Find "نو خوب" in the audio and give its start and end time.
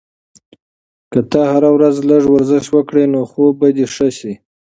3.13-3.53